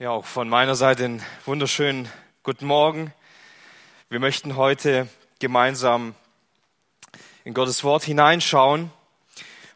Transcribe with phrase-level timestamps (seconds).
[0.00, 2.08] Ja, auch von meiner Seite einen wunderschönen
[2.42, 3.12] guten Morgen.
[4.08, 5.08] Wir möchten heute
[5.40, 6.14] gemeinsam
[7.44, 8.90] in Gottes Wort hineinschauen.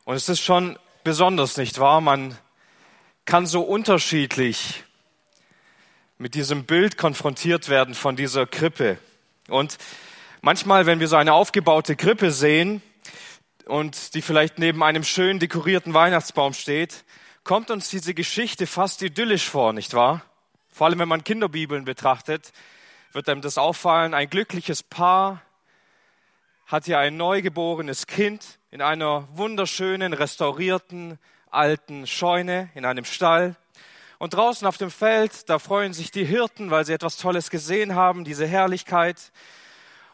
[0.06, 2.00] Und es ist schon besonders, nicht wahr?
[2.00, 2.38] Man
[3.26, 4.84] kann so unterschiedlich
[6.16, 8.96] mit diesem Bild konfrontiert werden von dieser Krippe.
[9.48, 9.76] Und
[10.40, 12.80] manchmal, wenn wir so eine aufgebaute Krippe sehen
[13.66, 17.04] und die vielleicht neben einem schön dekorierten Weihnachtsbaum steht,
[17.44, 20.22] kommt uns diese Geschichte fast idyllisch vor, nicht wahr?
[20.70, 22.52] Vor allem, wenn man Kinderbibeln betrachtet,
[23.12, 24.14] wird einem das auffallen.
[24.14, 25.42] Ein glückliches Paar
[26.66, 31.18] hat hier ein neugeborenes Kind in einer wunderschönen, restaurierten,
[31.50, 33.56] alten Scheune, in einem Stall.
[34.18, 37.94] Und draußen auf dem Feld, da freuen sich die Hirten, weil sie etwas Tolles gesehen
[37.94, 39.32] haben, diese Herrlichkeit.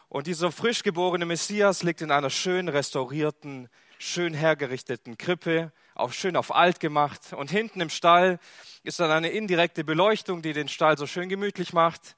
[0.09, 6.35] Und dieser frisch geborene Messias liegt in einer schön restaurierten, schön hergerichteten Krippe auch schön
[6.35, 7.33] auf alt gemacht.
[7.33, 8.39] Und hinten im Stall
[8.83, 12.15] ist dann eine indirekte Beleuchtung, die den Stall so schön gemütlich macht.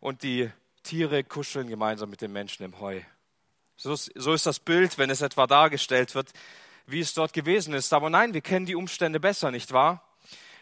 [0.00, 0.50] Und die
[0.82, 3.00] Tiere kuscheln gemeinsam mit den Menschen im Heu.
[3.76, 6.32] So ist, so ist das Bild, wenn es etwa dargestellt wird,
[6.86, 7.92] wie es dort gewesen ist.
[7.92, 10.02] Aber nein, wir kennen die Umstände besser, nicht wahr?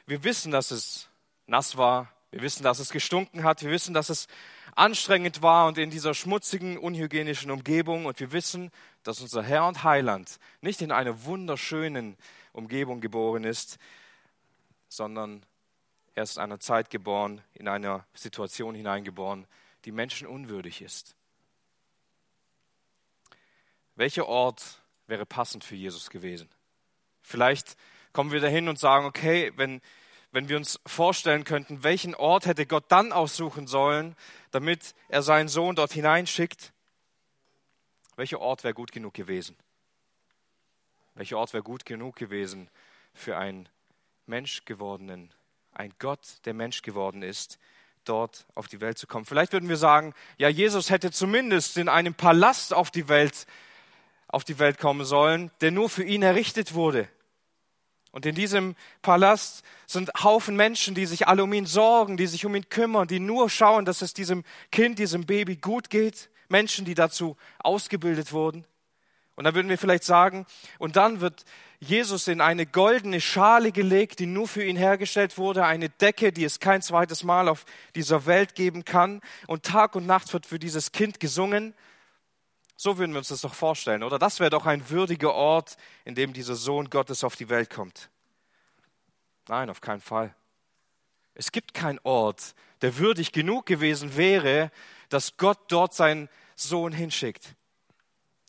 [0.07, 1.09] Wir wissen, dass es
[1.47, 2.13] nass war.
[2.31, 3.63] Wir wissen, dass es gestunken hat.
[3.63, 4.29] Wir wissen, dass es
[4.75, 8.07] anstrengend war und in dieser schmutzigen, unhygienischen Umgebung.
[8.07, 8.71] Und wir wissen,
[9.03, 12.17] dass unser Herr und Heiland nicht in einer wunderschönen
[12.59, 13.79] Umgebung geboren ist,
[14.89, 15.47] sondern
[16.15, 19.47] er ist in einer Zeit geboren, in einer Situation hineingeboren,
[19.85, 21.15] die menschenunwürdig ist.
[23.95, 26.49] Welcher Ort wäre passend für Jesus gewesen?
[27.23, 27.77] Vielleicht
[28.13, 29.81] kommen wir dahin und sagen, okay, wenn,
[30.33, 34.17] wenn wir uns vorstellen könnten, welchen Ort hätte Gott dann aussuchen sollen,
[34.51, 36.73] damit er seinen Sohn dort hineinschickt,
[38.17, 39.57] welcher Ort wäre gut genug gewesen?
[41.19, 42.71] Welcher Ort wäre gut genug gewesen
[43.13, 43.69] für einen
[44.27, 45.35] Mensch gewordenen,
[45.73, 47.59] ein Gott, der Mensch geworden ist,
[48.05, 49.25] dort auf die Welt zu kommen?
[49.25, 53.49] Vielleicht würden wir sagen, ja, Jesus hätte zumindest in einem Palast auf die Welt,
[54.29, 57.09] auf die Welt kommen sollen, der nur für ihn errichtet wurde.
[58.13, 62.47] Und in diesem Palast sind Haufen Menschen, die sich alle um ihn sorgen, die sich
[62.47, 66.31] um ihn kümmern, die nur schauen, dass es diesem Kind, diesem Baby gut geht.
[66.49, 68.65] Menschen, die dazu ausgebildet wurden.
[69.39, 70.47] Und dann würden wir vielleicht sagen,
[70.81, 71.45] und dann wird
[71.79, 76.43] Jesus in eine goldene Schale gelegt, die nur für ihn hergestellt wurde, eine Decke, die
[76.43, 79.21] es kein zweites Mal auf dieser Welt geben kann.
[79.47, 81.73] Und Tag und Nacht wird für dieses Kind gesungen.
[82.75, 84.19] So würden wir uns das doch vorstellen, oder?
[84.19, 88.11] Das wäre doch ein würdiger Ort, in dem dieser Sohn Gottes auf die Welt kommt.
[89.47, 90.35] Nein, auf keinen Fall.
[91.35, 94.73] Es gibt keinen Ort, der würdig genug gewesen wäre,
[95.11, 97.55] dass Gott dort seinen Sohn hinschickt.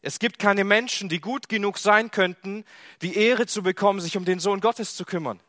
[0.02, 2.64] Es gibt keine Menschen, die gut genug sein könnten,
[3.02, 5.42] die Ehre zu bekommen, sich um den Sohn Gottes zu kümmern.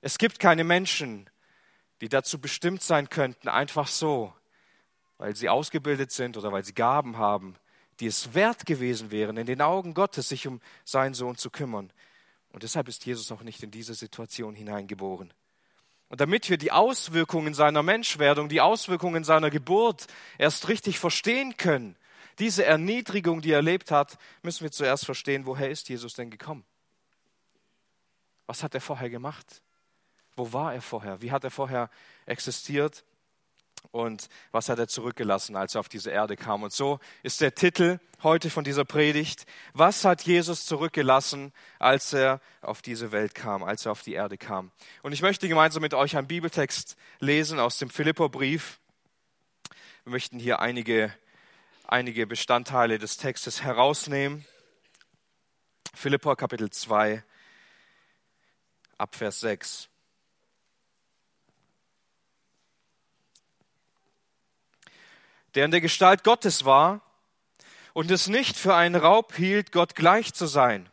[0.00, 1.28] Es gibt keine Menschen,
[2.00, 4.32] die dazu bestimmt sein könnten, einfach so,
[5.16, 7.56] weil sie ausgebildet sind oder weil sie Gaben haben,
[8.00, 11.92] die es wert gewesen wären, in den Augen Gottes sich um seinen Sohn zu kümmern.
[12.50, 15.32] Und deshalb ist Jesus auch nicht in diese Situation hineingeboren.
[16.08, 20.06] Und damit wir die Auswirkungen seiner Menschwerdung, die Auswirkungen seiner Geburt
[20.38, 21.96] erst richtig verstehen können,
[22.38, 26.64] diese Erniedrigung, die er erlebt hat, müssen wir zuerst verstehen, woher ist Jesus denn gekommen?
[28.46, 29.62] Was hat er vorher gemacht?
[30.36, 31.20] Wo war er vorher?
[31.20, 31.90] Wie hat er vorher
[32.26, 33.04] existiert?
[33.90, 36.62] Und was hat er zurückgelassen, als er auf diese Erde kam?
[36.62, 39.46] Und so ist der Titel heute von dieser Predigt.
[39.72, 44.38] Was hat Jesus zurückgelassen, als er auf diese Welt kam, als er auf die Erde
[44.38, 44.70] kam?
[45.02, 48.80] Und ich möchte gemeinsam mit euch einen Bibeltext lesen aus dem Philipperbrief.
[50.04, 51.12] Wir möchten hier einige
[51.88, 54.44] einige Bestandteile des Textes herausnehmen.
[55.94, 57.24] Philippa Kapitel 2
[58.98, 59.88] ab Vers 6.
[65.54, 67.00] Der in der Gestalt Gottes war
[67.94, 70.90] und es nicht für einen Raub hielt, Gott gleich zu sein.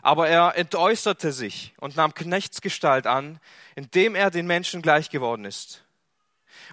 [0.00, 3.38] Aber er entäußerte sich und nahm Knechtsgestalt an,
[3.76, 5.84] indem er den Menschen gleich geworden ist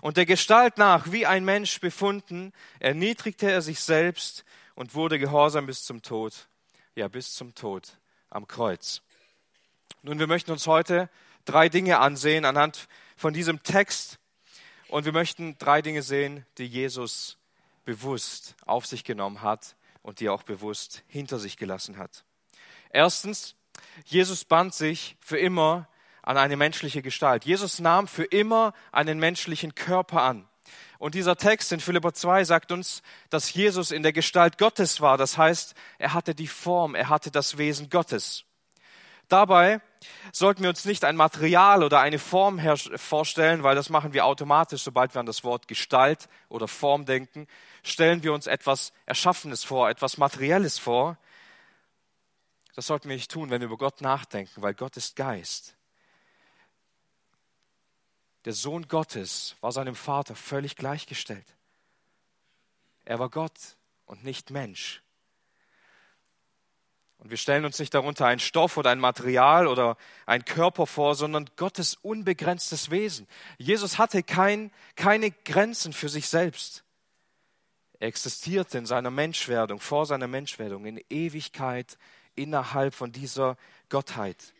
[0.02, 5.66] und der Gestalt nach wie ein Mensch befunden, erniedrigte er sich selbst und wurde gehorsam
[5.66, 6.48] bis zum Tod,
[6.96, 7.98] ja bis zum Tod
[8.30, 9.02] am Kreuz.
[10.02, 11.10] Nun, wir möchten uns heute
[11.46, 12.88] drei Dinge ansehen anhand
[13.18, 14.20] von diesem Text
[14.88, 17.38] und wir möchten drei Dinge sehen, die Jesus
[17.86, 22.24] bewusst auf sich genommen hat und die er auch bewusst hinter sich gelassen hat.
[22.92, 23.56] Erstens,
[24.06, 25.88] Jesus band sich für immer
[26.30, 27.44] an eine menschliche Gestalt.
[27.44, 30.48] Jesus nahm für immer einen menschlichen Körper an.
[31.00, 35.18] Und dieser Text in Philippa 2 sagt uns, dass Jesus in der Gestalt Gottes war.
[35.18, 38.46] Das heißt, er hatte die Form, er hatte das Wesen Gottes.
[39.28, 39.82] Dabei
[40.32, 42.62] sollten wir uns nicht ein Material oder eine Form
[42.96, 47.48] vorstellen, weil das machen wir automatisch, sobald wir an das Wort Gestalt oder Form denken,
[47.82, 51.18] stellen wir uns etwas Erschaffenes vor, etwas Materielles vor.
[52.76, 55.76] Das sollten wir nicht tun, wenn wir über Gott nachdenken, weil Gott ist Geist.
[58.46, 61.46] Der Sohn Gottes war seinem Vater völlig gleichgestellt.
[63.06, 65.02] Er war Gott und nicht Mensch.
[67.20, 71.16] Und wir stellen uns nicht darunter ein Stoff oder ein Material oder ein Körper vor,
[71.16, 73.28] sondern Gottes unbegrenztes Wesen.
[73.58, 76.86] Jesus hatte kein, keine Grenzen für sich selbst.
[78.00, 81.98] Er existierte in seiner Menschwerdung, vor seiner Menschwerdung, in Ewigkeit
[82.36, 83.58] innerhalb von dieser
[83.90, 84.54] Gottheit.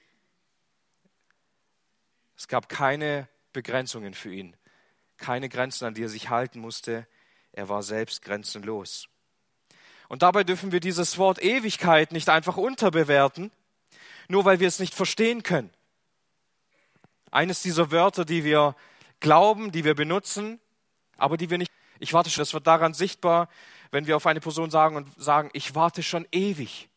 [2.36, 4.56] Es gab keine Begrenzungen für ihn,
[5.18, 7.08] keine Grenzen, an die er sich halten musste.
[7.52, 9.08] Er war selbst grenzenlos.
[10.08, 13.52] Und dabei dürfen wir dieses Wort Ewigkeit nicht einfach unterbewerten,
[14.28, 15.70] nur weil wir es nicht verstehen können.
[17.32, 18.76] Eines dieser Wörter, die wir
[19.20, 20.60] glauben, die wir benutzen,
[21.18, 21.72] aber die wir nicht.
[22.00, 23.50] Ich warte schon, das wird daran sichtbar,
[23.92, 26.90] wenn wir auf eine Person sagen und sagen, ich warte schon ewig.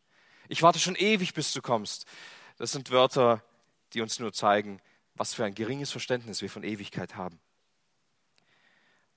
[0.48, 2.06] Ich warte schon ewig, bis du kommst.
[2.56, 3.42] Das sind Wörter,
[3.92, 4.80] die uns nur zeigen,
[5.22, 7.38] was für ein geringes Verständnis wir von Ewigkeit haben.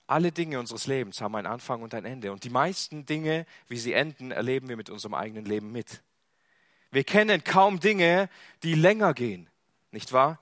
[0.06, 2.30] Alle Dinge unseres Lebens haben einen Anfang und ein Ende.
[2.30, 6.04] Und die meisten Dinge, wie sie enden, erleben wir mit unserem eigenen Leben mit.
[6.92, 8.30] Wir kennen kaum Dinge,
[8.62, 9.50] die länger gehen,
[9.90, 10.38] nicht wahr?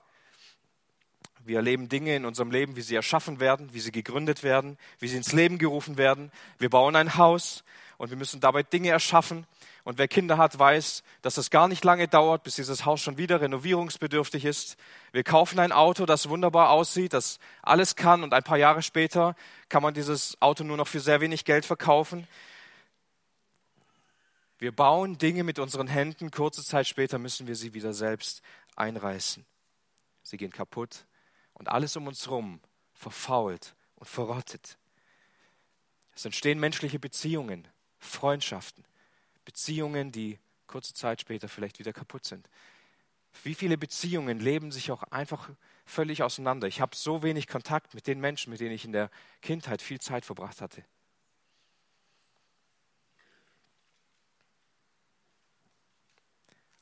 [1.43, 5.07] Wir erleben Dinge in unserem Leben, wie sie erschaffen werden, wie sie gegründet werden, wie
[5.07, 6.31] sie ins Leben gerufen werden.
[6.59, 7.63] Wir bauen ein Haus
[7.97, 9.45] und wir müssen dabei Dinge erschaffen.
[9.83, 13.17] Und wer Kinder hat, weiß, dass es gar nicht lange dauert, bis dieses Haus schon
[13.17, 14.77] wieder renovierungsbedürftig ist.
[15.11, 19.35] Wir kaufen ein Auto, das wunderbar aussieht, das alles kann und ein paar Jahre später
[19.69, 22.27] kann man dieses Auto nur noch für sehr wenig Geld verkaufen.
[24.57, 28.41] Wir bauen Dinge mit unseren Händen, kurze Zeit später müssen wir sie wieder selbst
[28.75, 29.45] einreißen.
[30.23, 31.05] Sie gehen kaputt
[31.53, 32.59] und alles um uns herum
[32.93, 34.77] verfault und verrottet.
[36.15, 37.67] Es entstehen menschliche Beziehungen,
[38.05, 38.83] Freundschaften,
[39.43, 42.49] Beziehungen, die kurze Zeit später vielleicht wieder kaputt sind.
[43.43, 45.49] Wie viele Beziehungen leben sich auch einfach
[45.85, 46.67] völlig auseinander?
[46.67, 49.11] Ich habe so wenig Kontakt mit den Menschen, mit denen ich in der
[49.41, 50.83] Kindheit viel Zeit verbracht hatte.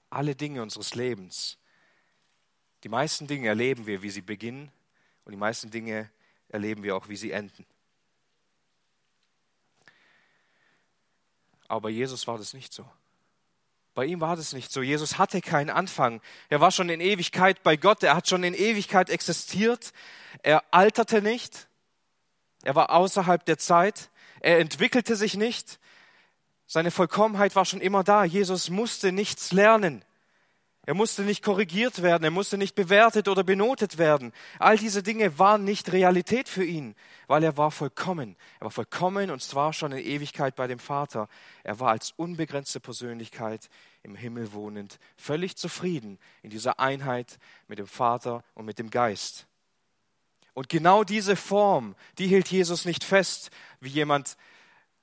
[0.10, 1.58] Alle Dinge unseres Lebens,
[2.84, 4.72] die meisten Dinge erleben wir, wie sie beginnen,
[5.26, 6.12] und die meisten Dinge
[6.50, 7.66] erleben wir auch, wie sie enden.
[11.74, 12.86] Aber bei Jesus war das nicht so.
[13.96, 14.84] Bei ihm war das nicht so.
[14.84, 16.22] Jesus hatte keinen Anfang.
[16.50, 18.04] Er war schon in Ewigkeit bei Gott.
[18.04, 19.92] Er hat schon in Ewigkeit existiert.
[20.44, 21.68] Er alterte nicht.
[22.62, 24.12] Er war außerhalb der Zeit.
[24.40, 25.80] Er entwickelte sich nicht.
[26.68, 28.24] Seine Vollkommenheit war schon immer da.
[28.24, 30.06] Jesus musste nichts lernen.
[30.86, 34.34] Er musste nicht korrigiert werden, er musste nicht bewertet oder benotet werden.
[34.60, 36.96] All diese Dinge waren nicht Realität für ihn,
[37.28, 38.36] weil er war vollkommen.
[38.60, 41.30] Er war vollkommen und zwar schon in Ewigkeit bei dem Vater.
[41.64, 43.70] Er war als unbegrenzte Persönlichkeit
[44.02, 47.40] im Himmel wohnend, völlig zufrieden in dieser Einheit
[47.70, 49.48] mit dem Vater und mit dem Geist.
[50.54, 54.36] Und genau diese Form, die hielt Jesus nicht fest, wie jemand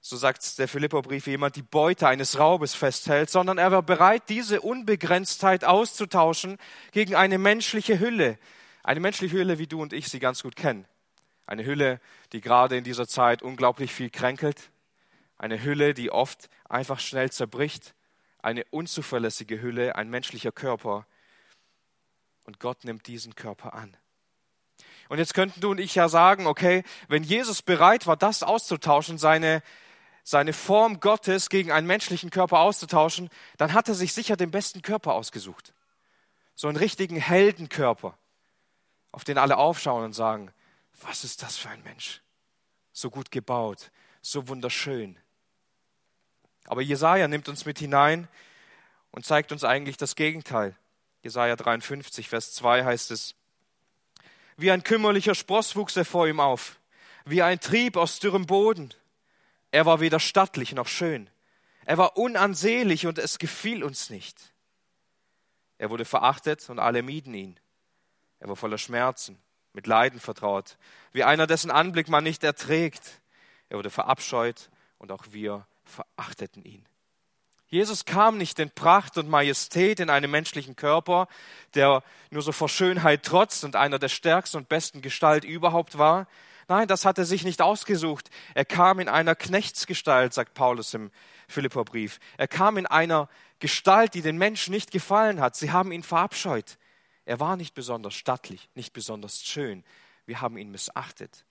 [0.00, 4.62] so sagt der Philipperbrief, jemand die Beute eines Raubes festhält, sondern er war bereit, diese
[4.62, 6.56] Unbegrenztheit auszutauschen
[6.92, 8.38] gegen eine menschliche Hülle.
[8.82, 10.86] Eine menschliche Hülle, wie du und ich sie ganz gut kennen.
[11.46, 12.00] Eine Hülle,
[12.32, 14.70] die gerade in dieser Zeit unglaublich viel kränkelt.
[15.36, 17.94] Eine Hülle, die oft einfach schnell zerbricht.
[18.40, 21.06] Eine unzuverlässige Hülle, ein menschlicher Körper.
[22.44, 23.94] Und Gott nimmt diesen Körper an.
[25.10, 29.18] Und jetzt könnten du und ich ja sagen, okay, wenn Jesus bereit war, das auszutauschen,
[29.18, 29.62] seine
[30.24, 34.82] seine Form Gottes gegen einen menschlichen Körper auszutauschen, dann hat er sich sicher den besten
[34.82, 35.72] Körper ausgesucht.
[36.54, 38.16] So einen richtigen Heldenkörper,
[39.12, 40.52] auf den alle aufschauen und sagen,
[41.02, 42.22] was ist das für ein Mensch?
[42.92, 45.18] So gut gebaut, so wunderschön.
[46.66, 48.28] Aber Jesaja nimmt uns mit hinein
[49.10, 50.76] und zeigt uns eigentlich das Gegenteil.
[51.22, 53.34] Jesaja 53, Vers 2 heißt es,
[54.56, 56.78] wie ein kümmerlicher Spross wuchs er vor ihm auf,
[57.24, 58.94] wie ein Trieb aus dürrem Boden.
[59.70, 61.30] Er war weder stattlich noch schön.
[61.84, 64.52] Er war unansehlich und es gefiel uns nicht.
[65.78, 67.58] Er wurde verachtet und alle mieden ihn.
[68.38, 69.40] Er war voller Schmerzen,
[69.72, 70.76] mit Leiden vertraut,
[71.12, 73.20] wie einer, dessen Anblick man nicht erträgt.
[73.68, 76.86] Er wurde verabscheut und auch wir verachteten ihn.
[77.66, 81.28] Jesus kam nicht in Pracht und Majestät in einem menschlichen Körper,
[81.74, 86.26] der nur so vor Schönheit trotzt und einer der stärksten und besten Gestalt überhaupt war.
[86.70, 88.30] Nein, das hat er sich nicht ausgesucht.
[88.54, 91.10] Er kam in einer Knechtsgestalt, sagt Paulus im
[91.48, 92.20] Philipperbrief.
[92.36, 95.56] Er kam in einer Gestalt, die den Menschen nicht gefallen hat.
[95.56, 96.78] Sie haben ihn verabscheut.
[97.24, 99.82] Er war nicht besonders stattlich, nicht besonders schön.
[100.26, 101.44] Wir haben ihn missachtet.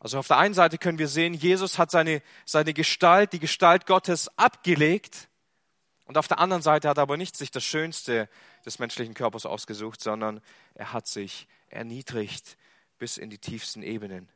[0.00, 3.86] Also auf der einen Seite können wir sehen, Jesus hat seine, seine Gestalt, die Gestalt
[3.86, 5.28] Gottes abgelegt.
[6.06, 8.28] Und auf der anderen Seite hat er aber nicht sich das Schönste
[8.66, 10.40] des menschlichen Körpers ausgesucht, sondern
[10.74, 12.56] er hat sich erniedrigt
[12.98, 14.28] bis in die tiefsten Ebenen.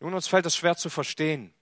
[0.00, 1.52] Nun, uns fällt es schwer zu verstehen.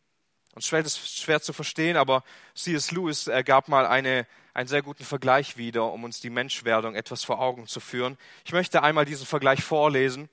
[0.55, 2.91] Uns fällt es schwer zu verstehen, aber C.S.
[2.91, 7.41] Lewis gab mal eine, einen sehr guten Vergleich wieder, um uns die Menschwerdung etwas vor
[7.41, 8.17] Augen zu führen.
[8.45, 10.31] Ich möchte einmal diesen Vergleich vorlesen.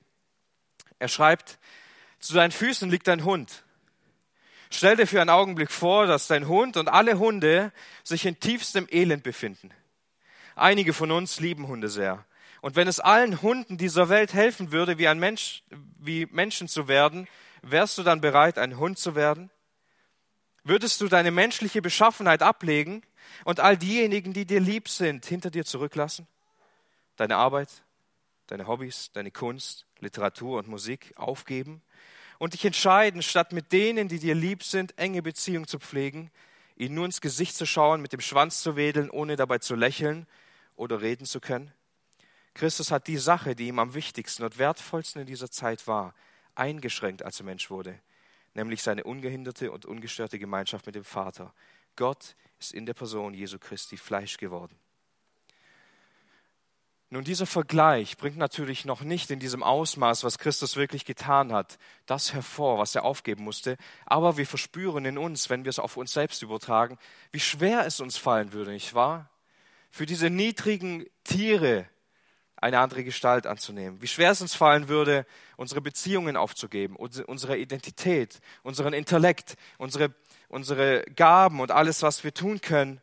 [0.99, 1.59] Er schreibt,
[2.19, 3.63] zu deinen Füßen liegt ein Hund.
[4.69, 7.73] Stell dir für einen Augenblick vor, dass dein Hund und alle Hunde
[8.03, 9.71] sich in tiefstem Elend befinden.
[10.55, 12.25] Einige von uns lieben Hunde sehr.
[12.61, 15.63] Und wenn es allen Hunden dieser Welt helfen würde, wie ein Mensch,
[15.99, 17.27] wie Menschen zu werden,
[17.61, 19.49] wärst du dann bereit, ein Hund zu werden?
[20.63, 23.01] Würdest du deine menschliche Beschaffenheit ablegen
[23.43, 26.25] und all diejenigen, die dir lieb sind, hinter dir zurücklassen?
[27.17, 27.83] Deine Arbeit,
[28.47, 31.81] deine Hobbys, deine Kunst, Literatur und Musik aufgeben
[32.39, 36.31] und dich entscheiden, statt mit denen, die dir lieb sind, enge Beziehungen zu pflegen,
[36.75, 40.27] ihnen nur ins Gesicht zu schauen, mit dem Schwanz zu wedeln, ohne dabei zu lächeln
[40.75, 41.71] oder reden zu können?
[42.53, 46.13] Christus hat die Sache, die ihm am wichtigsten und wertvollsten in dieser Zeit war,
[46.55, 47.99] eingeschränkt, als er Mensch wurde,
[48.53, 51.53] nämlich seine ungehinderte und ungestörte Gemeinschaft mit dem Vater.
[51.95, 54.75] Gott ist in der Person Jesu Christi Fleisch geworden.
[57.13, 61.77] Nun, dieser Vergleich bringt natürlich noch nicht in diesem Ausmaß, was Christus wirklich getan hat,
[62.07, 63.77] das hervor, was er aufgeben musste.
[64.07, 66.97] Aber wir verspüren in uns, wenn wir es auf uns selbst übertragen,
[67.31, 69.29] wie schwer es uns fallen würde, nicht wahr?
[69.91, 71.87] Für diese niedrigen Tiere
[72.55, 74.01] eine andere Gestalt anzunehmen.
[74.01, 80.15] Wie schwer es uns fallen würde, unsere Beziehungen aufzugeben, unsere Identität, unseren Intellekt, unsere,
[80.49, 83.01] unsere Gaben und alles, was wir tun können,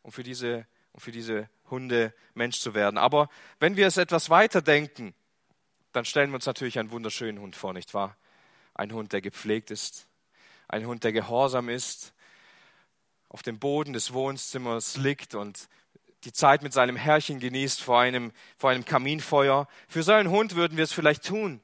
[0.00, 2.98] um für diese, um für diese Hunde Mensch zu werden.
[2.98, 5.12] Aber wenn wir es etwas weiter denken,
[5.90, 8.16] dann stellen wir uns natürlich einen wunderschönen Hund vor, nicht wahr?
[8.74, 10.06] Ein Hund, der gepflegt ist,
[10.68, 12.14] ein Hund, der gehorsam ist,
[13.28, 15.68] auf dem Boden des Wohnzimmers liegt und
[16.24, 19.66] die Zeit mit seinem Herrchen genießt vor einem, vor einem Kaminfeuer.
[19.88, 21.60] Für so einen Hund würden wir es vielleicht tun.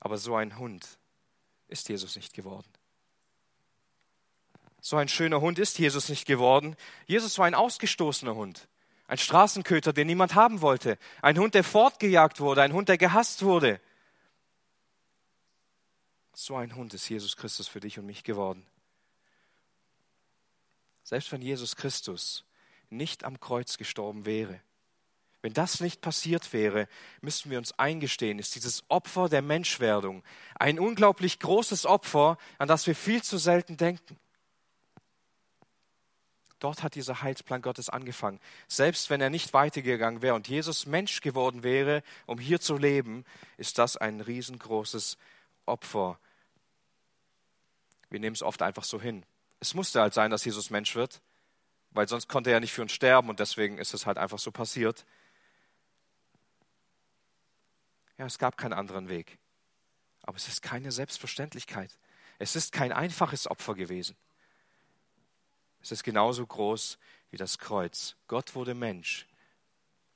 [0.00, 0.98] Aber so ein Hund
[1.68, 2.68] ist Jesus nicht geworden.
[4.86, 6.76] So ein schöner Hund ist Jesus nicht geworden.
[7.06, 8.68] Jesus war ein ausgestoßener Hund.
[9.08, 10.98] Ein Straßenköter, den niemand haben wollte.
[11.22, 12.60] Ein Hund, der fortgejagt wurde.
[12.60, 13.80] Ein Hund, der gehasst wurde.
[16.34, 18.66] So ein Hund ist Jesus Christus für dich und mich geworden.
[21.02, 22.44] Selbst wenn Jesus Christus
[22.90, 24.60] nicht am Kreuz gestorben wäre,
[25.40, 26.88] wenn das nicht passiert wäre,
[27.22, 30.22] müssten wir uns eingestehen, ist dieses Opfer der Menschwerdung
[30.56, 34.18] ein unglaublich großes Opfer, an das wir viel zu selten denken.
[36.58, 38.40] Dort hat dieser Heilsplan Gottes angefangen.
[38.68, 43.24] Selbst wenn er nicht weitergegangen wäre und Jesus Mensch geworden wäre, um hier zu leben,
[43.56, 45.18] ist das ein riesengroßes
[45.66, 46.18] Opfer.
[48.08, 49.26] Wir nehmen es oft einfach so hin.
[49.60, 51.20] Es musste halt sein, dass Jesus Mensch wird,
[51.90, 54.50] weil sonst konnte er nicht für uns sterben und deswegen ist es halt einfach so
[54.50, 55.04] passiert.
[58.18, 59.38] Ja, es gab keinen anderen Weg.
[60.22, 61.98] Aber es ist keine Selbstverständlichkeit.
[62.38, 64.16] Es ist kein einfaches Opfer gewesen.
[65.84, 66.98] Es ist genauso groß
[67.30, 68.16] wie das Kreuz.
[68.26, 69.26] Gott wurde Mensch.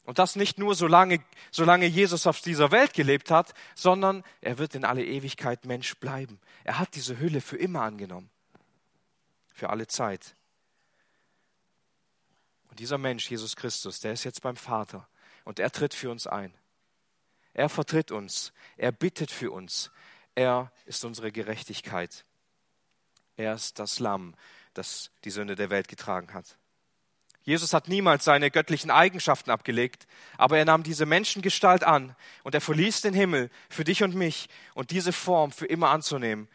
[0.04, 4.74] Und das nicht nur solange, solange Jesus auf dieser Welt gelebt hat, sondern er wird
[4.74, 6.40] in alle Ewigkeit Mensch bleiben.
[6.64, 8.30] Er hat diese Hülle für immer angenommen
[9.58, 10.34] für alle Zeit.
[12.70, 15.06] Und dieser Mensch, Jesus Christus, der ist jetzt beim Vater
[15.44, 16.54] und er tritt für uns ein.
[17.52, 19.90] Er vertritt uns, er bittet für uns,
[20.34, 22.24] er ist unsere Gerechtigkeit.
[23.36, 24.34] Er ist das Lamm,
[24.78, 26.56] das die Sünde der Welt getragen hat.
[27.42, 30.06] Jesus hat niemals seine göttlichen Eigenschaften abgelegt,
[30.36, 34.48] aber er nahm diese Menschengestalt an und er verließ den Himmel für dich und mich
[34.74, 36.48] und diese Form für immer anzunehmen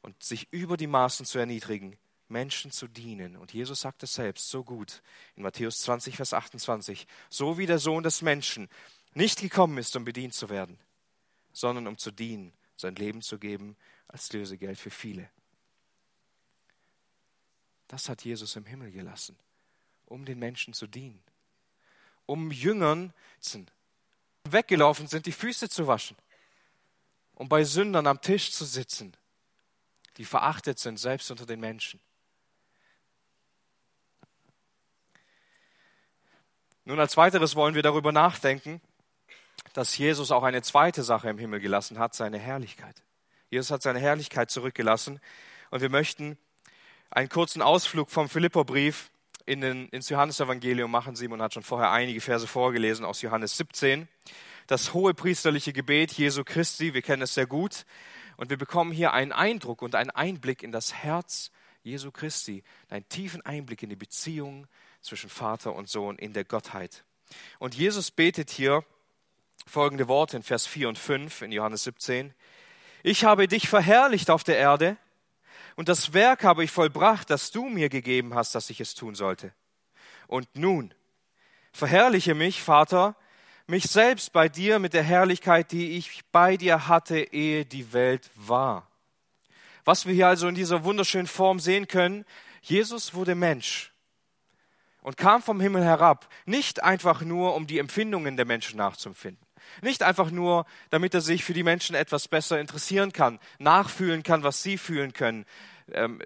[0.00, 3.36] und sich über die Maßen zu erniedrigen, Menschen zu dienen.
[3.36, 5.02] Und Jesus sagt es selbst so gut
[5.36, 7.06] in Matthäus 20, Vers 28.
[7.28, 8.68] So wie der Sohn des Menschen
[9.14, 10.78] nicht gekommen ist, um bedient zu werden,
[11.52, 13.76] sondern um zu dienen, sein Leben zu geben
[14.08, 15.28] als Lösegeld für viele.
[17.88, 19.36] Das hat Jesus im Himmel gelassen,
[20.06, 21.22] um den Menschen zu dienen,
[22.26, 23.12] um Jüngern
[24.44, 26.16] weggelaufen sind, die Füße zu waschen,
[27.34, 29.16] um bei Sündern am Tisch zu sitzen,
[30.18, 32.00] die verachtet sind, selbst unter den Menschen.
[36.84, 38.80] Nun, als weiteres wollen wir darüber nachdenken,
[39.74, 43.02] dass Jesus auch eine zweite Sache im Himmel gelassen hat, seine Herrlichkeit.
[43.50, 45.20] Jesus hat seine Herrlichkeit zurückgelassen
[45.70, 46.38] Und wir möchten
[47.10, 49.10] einen kurzen Ausflug vom Philipperbrief
[49.46, 51.16] in den, ins Johannesevangelium machen.
[51.16, 54.08] Simon hat schon vorher einige Verse vorgelesen aus Johannes 17.
[54.66, 57.86] Das hohe priesterliche Gebet Jesu Christi, wir kennen es sehr gut.
[58.36, 61.50] Und wir bekommen hier einen Eindruck und einen Einblick in das Herz
[61.82, 64.66] Jesu Christi, einen tiefen Einblick in die Beziehung
[65.00, 67.04] zwischen Vater und Sohn in der Gottheit.
[67.58, 68.84] Und Jesus betet hier
[69.66, 72.34] folgende Worte in Vers 4 und 5 in Johannes 17.
[73.02, 74.96] Ich habe dich verherrlicht auf der Erde
[75.78, 79.14] und das Werk habe ich vollbracht, das du mir gegeben hast, dass ich es tun
[79.14, 79.52] sollte.
[80.26, 80.92] Und nun,
[81.70, 83.14] verherrliche mich, Vater,
[83.68, 88.28] mich selbst bei dir mit der Herrlichkeit, die ich bei dir hatte, ehe die Welt
[88.34, 88.90] war.
[89.84, 92.24] Was wir hier also in dieser wunderschönen Form sehen können,
[92.60, 93.92] Jesus wurde Mensch
[95.02, 99.46] und kam vom Himmel herab, nicht einfach nur, um die Empfindungen der Menschen nachzuempfinden,
[99.82, 104.42] nicht einfach nur, damit er sich für die Menschen etwas besser interessieren kann, nachfühlen kann,
[104.42, 105.44] was sie fühlen können,
[105.92, 106.20] ähm,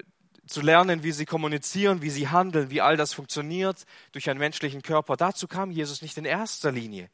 [0.46, 4.82] zu lernen, wie sie kommunizieren, wie sie handeln, wie all das funktioniert durch einen menschlichen
[4.82, 5.16] Körper.
[5.16, 7.10] Dazu kam Jesus nicht in erster Linie.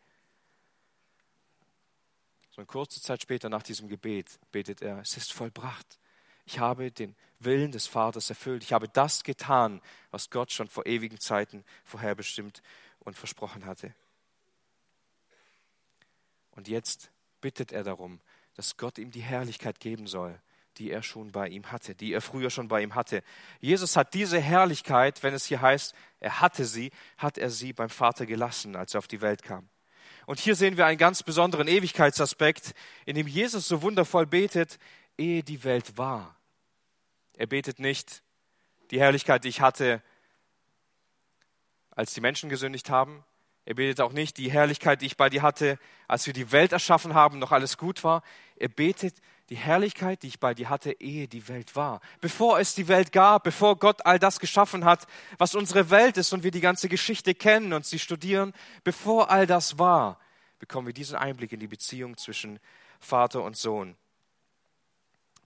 [2.50, 5.98] So eine kurze Zeit später nach diesem Gebet betet er, es ist vollbracht.
[6.44, 8.64] Ich habe den Willen des Vaters erfüllt.
[8.64, 9.80] Ich habe das getan,
[10.10, 12.62] was Gott schon vor ewigen Zeiten vorherbestimmt
[13.00, 13.94] und versprochen hatte.
[16.58, 18.18] Und jetzt bittet er darum,
[18.54, 20.40] dass Gott ihm die Herrlichkeit geben soll,
[20.76, 23.22] die er schon bei ihm hatte, die er früher schon bei ihm hatte.
[23.60, 27.90] Jesus hat diese Herrlichkeit, wenn es hier heißt, er hatte sie, hat er sie beim
[27.90, 29.68] Vater gelassen, als er auf die Welt kam.
[30.26, 32.74] Und hier sehen wir einen ganz besonderen Ewigkeitsaspekt,
[33.06, 34.80] in dem Jesus so wundervoll betet,
[35.16, 36.34] ehe die Welt war.
[37.34, 38.24] Er betet nicht
[38.90, 40.02] die Herrlichkeit, die ich hatte,
[41.92, 43.22] als die Menschen gesündigt haben.
[43.68, 46.72] Er betet auch nicht die Herrlichkeit, die ich bei dir hatte, als wir die Welt
[46.72, 48.22] erschaffen haben, noch alles gut war.
[48.56, 49.20] Er betet
[49.50, 52.00] die Herrlichkeit, die ich bei dir hatte, ehe die Welt war.
[52.22, 55.06] Bevor es die Welt gab, bevor Gott all das geschaffen hat,
[55.36, 59.46] was unsere Welt ist und wir die ganze Geschichte kennen und sie studieren, bevor all
[59.46, 60.18] das war,
[60.60, 62.60] bekommen wir diesen Einblick in die Beziehung zwischen
[63.00, 63.96] Vater und Sohn.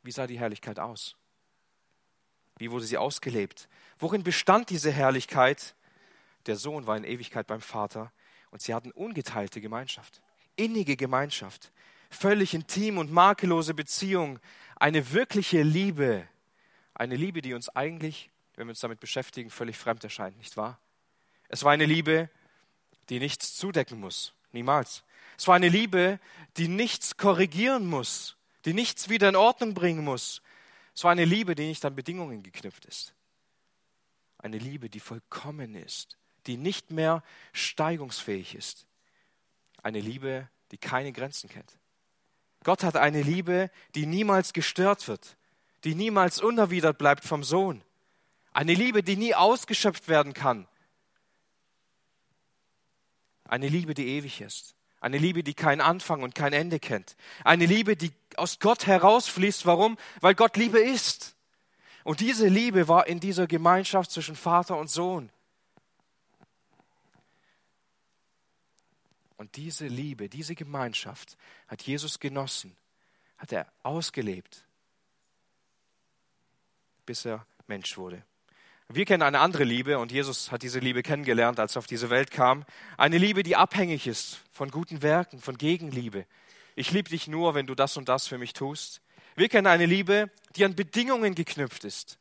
[0.05, 1.17] Wie sah die Herrlichkeit aus?
[2.57, 3.69] Wie wurde sie ausgelebt?
[3.99, 5.75] Worin bestand diese Herrlichkeit?
[6.47, 8.13] Der Sohn war in Ewigkeit beim Vater
[8.51, 10.21] und sie hatten ungeteilte Gemeinschaft,
[10.57, 11.73] innige Gemeinschaft,
[12.11, 14.39] völlig intim und makellose Beziehung,
[14.77, 16.27] eine wirkliche Liebe,
[16.95, 20.79] eine Liebe, die uns eigentlich, wenn wir uns damit beschäftigen, völlig fremd erscheint, nicht wahr?
[21.49, 22.29] Es war eine Liebe,
[23.09, 25.05] die nichts zudecken muss, niemals.
[25.39, 26.21] Es war eine Liebe,
[26.57, 30.43] die nichts korrigieren muss, die nichts wieder in Ordnung bringen muss.
[30.95, 33.15] Es war eine Liebe, die nicht an Bedingungen geknüpft ist.
[34.39, 38.87] Eine Liebe, die vollkommen ist, die nicht mehr steigungsfähig ist.
[39.83, 41.79] Eine Liebe, die keine Grenzen kennt.
[42.65, 45.37] Gott hat eine Liebe, die niemals gestört wird,
[45.85, 47.83] die niemals unerwidert bleibt vom Sohn.
[48.53, 50.69] Eine Liebe, die nie ausgeschöpft werden kann.
[53.45, 54.75] Eine Liebe, die ewig ist.
[55.01, 57.17] Eine Liebe, die keinen Anfang und kein Ende kennt.
[57.45, 59.67] Eine Liebe, die aus Gott herausfließt.
[59.67, 59.99] Warum?
[60.21, 61.35] Weil Gott Liebe ist.
[62.05, 65.31] Und diese Liebe war in dieser Gemeinschaft zwischen Vater und Sohn.
[69.43, 72.77] Und diese Liebe, diese Gemeinschaft hat Jesus genossen,
[73.39, 74.65] hat er ausgelebt,
[77.05, 78.23] bis er Mensch wurde.
[78.87, 82.09] Wir kennen eine andere Liebe und Jesus hat diese Liebe kennengelernt, als er auf diese
[82.09, 82.65] Welt kam.
[82.97, 86.25] Eine Liebe, die abhängig ist von guten Werken, von Gegenliebe.
[86.77, 89.03] Ich liebe dich nur, wenn du das und das für mich tust.
[89.35, 92.17] Wir kennen eine Liebe, die an Bedingungen geknüpft ist.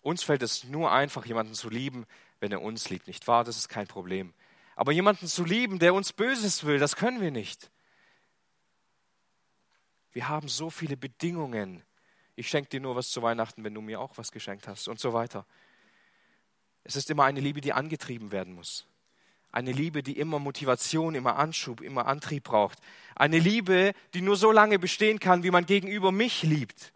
[0.00, 2.06] Uns fällt es nur einfach, jemanden zu lieben,
[2.38, 3.42] wenn er uns liebt, nicht wahr?
[3.42, 4.32] Das ist kein Problem.
[4.76, 7.70] Aber jemanden zu lieben, der uns Böses will, das können wir nicht.
[10.12, 11.82] Wir haben so viele Bedingungen.
[12.36, 15.00] Ich schenke dir nur was zu Weihnachten, wenn du mir auch was geschenkt hast und
[15.00, 15.46] so weiter.
[16.84, 18.86] Es ist immer eine Liebe, die angetrieben werden muss.
[19.50, 22.78] Eine Liebe, die immer Motivation, immer Anschub, immer Antrieb braucht.
[23.14, 26.92] Eine Liebe, die nur so lange bestehen kann, wie man gegenüber mich liebt.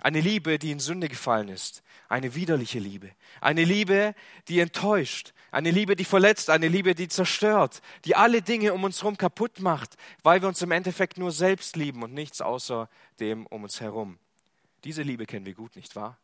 [0.00, 1.82] Eine Liebe, die in Sünde gefallen ist.
[2.08, 3.10] Eine widerliche Liebe.
[3.40, 4.14] Eine Liebe,
[4.48, 5.34] die enttäuscht.
[5.50, 6.50] Eine Liebe, die verletzt.
[6.50, 7.82] Eine Liebe, die zerstört.
[8.04, 11.76] Die alle Dinge um uns herum kaputt macht, weil wir uns im Endeffekt nur selbst
[11.76, 12.88] lieben und nichts außer
[13.20, 14.18] dem um uns herum.
[14.84, 16.16] Diese Liebe kennen wir gut, nicht wahr?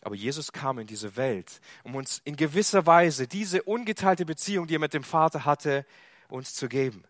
[0.00, 4.76] Aber Jesus kam in diese Welt, um uns in gewisser Weise diese ungeteilte Beziehung, die
[4.76, 5.84] er mit dem Vater hatte,
[6.28, 7.04] uns zu geben.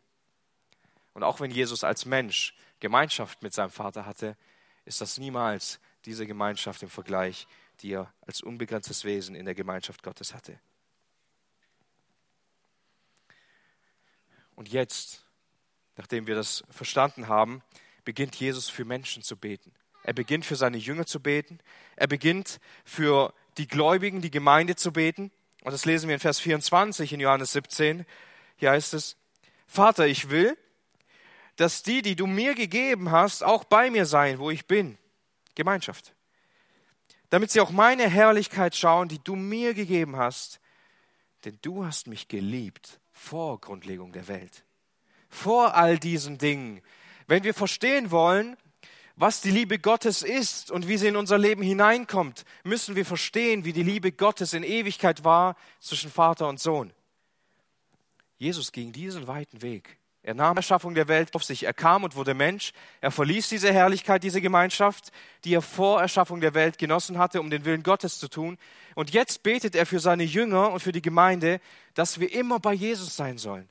[1.15, 4.37] Und auch wenn Jesus als Mensch Gemeinschaft mit seinem Vater hatte,
[4.89, 7.47] ist das niemals diese Gemeinschaft im Vergleich,
[7.81, 10.59] die er als unbegrenztes Wesen in der Gemeinschaft Gottes hatte.
[14.57, 15.25] Und jetzt,
[15.97, 17.63] nachdem wir das verstanden haben,
[18.05, 19.73] beginnt Jesus für Menschen zu beten.
[20.03, 21.61] Er beginnt für seine Jünger zu beten.
[21.95, 25.31] Er beginnt für die Gläubigen, die Gemeinde zu beten.
[25.63, 28.07] Und das lesen wir in Vers 24 in Johannes 17.
[28.57, 29.17] Hier heißt es,
[29.67, 30.57] Vater, ich will,
[31.59, 34.97] dass die, die du mir gegeben hast, auch bei mir seien, wo ich bin.
[35.57, 36.15] Gemeinschaft.
[37.31, 40.61] Damit sie auch meine Herrlichkeit schauen, die du mir gegeben hast.
[41.45, 44.65] Denn du hast mich geliebt vor Grundlegung der Welt.
[45.29, 46.81] Vor all diesen Dingen.
[47.27, 48.57] Wenn wir verstehen wollen,
[49.17, 53.65] was die Liebe Gottes ist und wie sie in unser Leben hineinkommt, müssen wir verstehen,
[53.65, 56.93] wie die Liebe Gottes in Ewigkeit war zwischen Vater und Sohn.
[58.37, 59.98] Jesus ging diesen weiten Weg.
[60.29, 61.63] Er nahm die Erschaffung der Welt auf sich.
[61.63, 62.75] Er kam und wurde Mensch.
[63.01, 65.11] Er verließ diese Herrlichkeit, diese Gemeinschaft,
[65.45, 68.59] die er vor Erschaffung der Welt genossen hatte, um den Willen Gottes zu tun.
[68.95, 71.63] Und jetzt betet er für seine Jünger und für die Gemeinde,
[71.95, 73.71] dass wir immer bei Jesus sein sollen.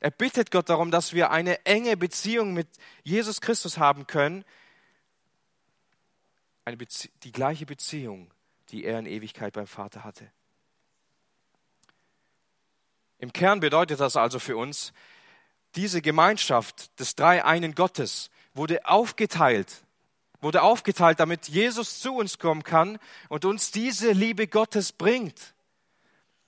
[0.00, 2.68] Er bittet Gott darum, dass wir eine enge Beziehung mit
[3.02, 4.44] Jesus Christus haben können.
[7.22, 8.30] Die gleiche Beziehung,
[8.68, 10.30] die er in Ewigkeit beim Vater hatte.
[13.16, 14.92] Im Kern bedeutet das also für uns,
[15.76, 19.84] diese Gemeinschaft des dreieinen Gottes wurde aufgeteilt,
[20.40, 25.54] wurde aufgeteilt, damit Jesus zu uns kommen kann und uns diese Liebe Gottes bringt.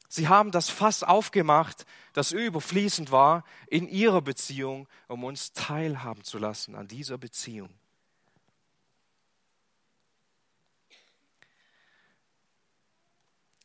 [0.08, 6.38] Sie haben das Fass aufgemacht, das überfließend war, in ihrer Beziehung, um uns teilhaben zu
[6.38, 7.70] lassen an dieser Beziehung.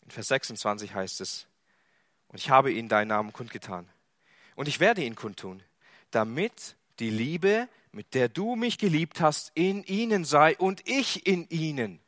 [0.04, 1.48] In Vers 26 heißt es,
[2.28, 3.88] und ich habe ihnen deinen Namen kundgetan.
[4.56, 5.62] Und ich werde ihn kundtun,
[6.12, 11.48] damit die Liebe, mit der du mich geliebt hast, in ihnen sei und ich in
[11.50, 12.00] ihnen.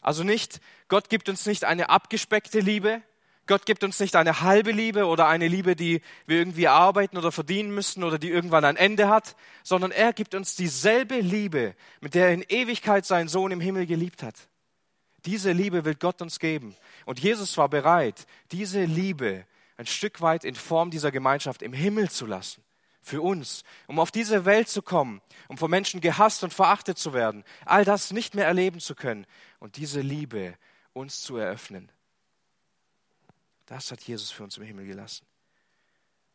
[0.00, 3.02] Also nicht, Gott gibt uns nicht eine abgespeckte Liebe,
[3.48, 7.32] Gott gibt uns nicht eine halbe Liebe oder eine Liebe, die wir irgendwie arbeiten oder
[7.32, 12.14] verdienen müssen oder die irgendwann ein Ende hat, sondern er gibt uns dieselbe Liebe, mit
[12.14, 14.34] der er in Ewigkeit seinen Sohn im Himmel geliebt hat.
[15.24, 16.76] Diese Liebe will Gott uns geben.
[17.06, 19.46] Und Jesus war bereit, diese Liebe
[19.78, 22.62] ein Stück weit in Form dieser Gemeinschaft im Himmel zu lassen.
[23.00, 27.14] Für uns, um auf diese Welt zu kommen, um von Menschen gehasst und verachtet zu
[27.14, 29.24] werden, all das nicht mehr erleben zu können
[29.60, 30.58] und diese Liebe
[30.92, 31.90] uns zu eröffnen.
[33.64, 35.24] Das hat Jesus für uns im Himmel gelassen.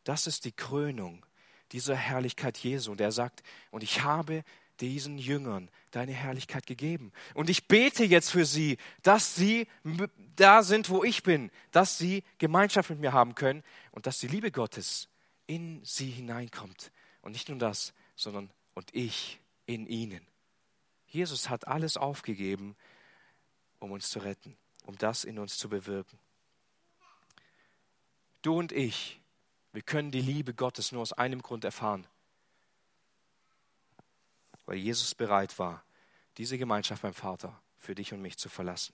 [0.04, 1.26] Das ist die Krönung
[1.74, 2.92] dieser Herrlichkeit Jesu.
[2.92, 4.44] Und er sagt, und ich habe
[4.80, 7.12] diesen Jüngern deine Herrlichkeit gegeben.
[7.34, 9.68] Und ich bete jetzt für sie, dass sie
[10.36, 14.28] da sind, wo ich bin, dass sie Gemeinschaft mit mir haben können und dass die
[14.28, 15.08] Liebe Gottes
[15.48, 16.92] in sie hineinkommt.
[17.22, 20.26] Und nicht nur das, sondern und ich in ihnen.
[21.08, 22.76] Jesus hat alles aufgegeben,
[23.80, 26.18] um uns zu retten, um das in uns zu bewirken.
[28.42, 29.22] Du und ich,
[29.72, 32.08] wir können die Liebe Gottes nur aus einem Grund erfahren,
[34.66, 35.84] weil Jesus bereit war,
[36.38, 38.94] diese Gemeinschaft beim Vater für dich und mich zu verlassen.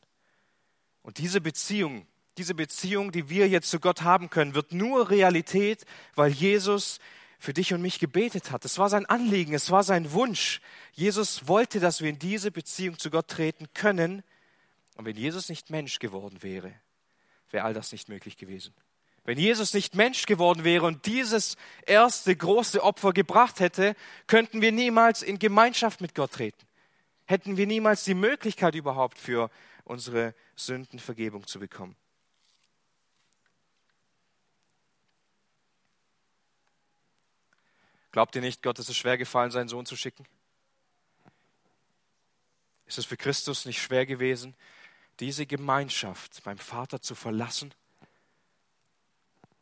[1.01, 5.86] Und diese Beziehung, diese Beziehung, die wir jetzt zu Gott haben können, wird nur Realität,
[6.15, 6.99] weil Jesus
[7.39, 8.65] für dich und mich gebetet hat.
[8.65, 10.60] Es war sein Anliegen, es war sein Wunsch.
[10.91, 14.23] Jesus wollte, dass wir in diese Beziehung zu Gott treten können.
[14.95, 16.73] Und wenn Jesus nicht Mensch geworden wäre,
[17.49, 18.73] wäre all das nicht möglich gewesen.
[19.29, 24.71] Wenn Jesus nicht Mensch geworden wäre und dieses erste große Opfer gebracht hätte, könnten wir
[24.71, 26.65] niemals in Gemeinschaft mit Gott treten.
[27.25, 29.51] Hätten wir niemals die Möglichkeit überhaupt für
[29.83, 31.95] unsere Sündenvergebung zu bekommen.
[38.11, 40.25] Glaubt ihr nicht, Gott ist es schwer gefallen, seinen Sohn zu schicken?
[42.87, 44.55] Ist es für Christus nicht schwer gewesen,
[45.19, 47.75] diese Gemeinschaft beim Vater zu verlassen?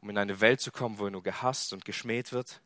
[0.07, 2.61] Um in eine Welt zu kommen, wo er nur gehasst und geschmäht wird?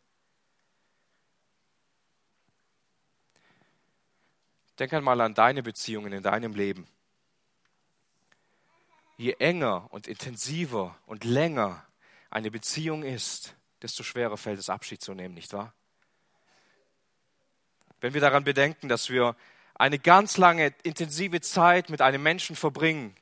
[4.78, 6.86] Denk einmal an deine Beziehungen in deinem Leben.
[9.18, 11.84] Je enger und intensiver und länger
[12.30, 15.74] eine Beziehung ist, desto schwerer fällt es, Abschied zu nehmen, nicht wahr?
[18.02, 19.36] Wenn wir daran bedenken, dass wir
[19.74, 23.16] eine ganz lange, intensive Zeit mit einem Menschen verbringen,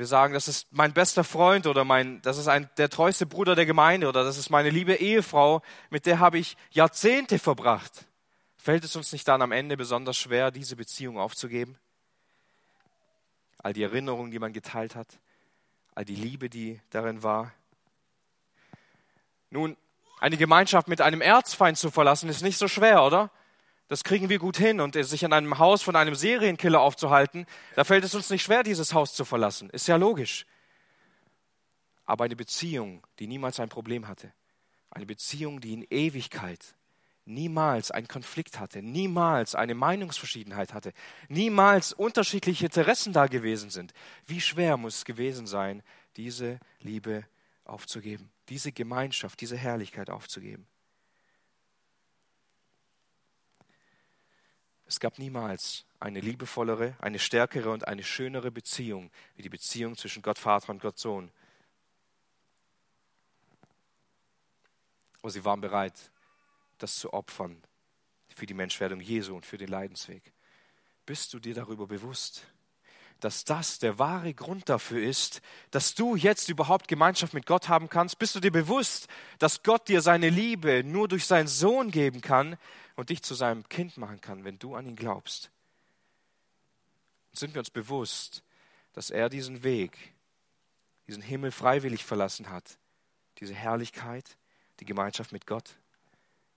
[0.00, 3.54] wir sagen, das ist mein bester Freund oder mein, das ist ein, der treueste Bruder
[3.54, 8.06] der Gemeinde oder das ist meine liebe Ehefrau, mit der habe ich Jahrzehnte verbracht.
[8.56, 11.78] Fällt es uns nicht dann am Ende besonders schwer, diese Beziehung aufzugeben?
[13.58, 15.06] All die Erinnerungen, die man geteilt hat,
[15.94, 17.52] all die Liebe, die darin war.
[19.50, 19.76] Nun,
[20.18, 23.30] eine Gemeinschaft mit einem Erzfeind zu verlassen, ist nicht so schwer, oder?
[23.90, 24.80] Das kriegen wir gut hin.
[24.80, 28.62] Und sich in einem Haus von einem Serienkiller aufzuhalten, da fällt es uns nicht schwer,
[28.62, 29.68] dieses Haus zu verlassen.
[29.70, 30.46] Ist ja logisch.
[32.06, 34.32] Aber eine Beziehung, die niemals ein Problem hatte,
[34.90, 36.76] eine Beziehung, die in Ewigkeit
[37.24, 40.92] niemals einen Konflikt hatte, niemals eine Meinungsverschiedenheit hatte,
[41.28, 43.92] niemals unterschiedliche Interessen da gewesen sind.
[44.24, 45.82] Wie schwer muss es gewesen sein,
[46.16, 47.24] diese Liebe
[47.64, 50.68] aufzugeben, diese Gemeinschaft, diese Herrlichkeit aufzugeben.
[54.90, 60.20] Es gab niemals eine liebevollere, eine stärkere und eine schönere Beziehung wie die Beziehung zwischen
[60.20, 61.30] Gott Vater und Gott Sohn.
[65.20, 66.10] Aber sie waren bereit,
[66.78, 67.62] das zu opfern
[68.34, 70.32] für die Menschwerdung Jesu und für den Leidensweg.
[71.06, 72.48] Bist du dir darüber bewusst,
[73.24, 77.88] dass das der wahre Grund dafür ist, dass du jetzt überhaupt Gemeinschaft mit Gott haben
[77.88, 78.18] kannst?
[78.18, 82.56] Bist du dir bewusst, dass Gott dir seine Liebe nur durch seinen Sohn geben kann
[82.96, 85.50] und dich zu seinem Kind machen kann, wenn du an ihn glaubst?
[87.32, 88.42] Sind wir uns bewusst,
[88.92, 89.96] dass er diesen Weg,
[91.06, 92.78] diesen Himmel freiwillig verlassen hat,
[93.38, 94.36] diese Herrlichkeit,
[94.80, 95.76] die Gemeinschaft mit Gott?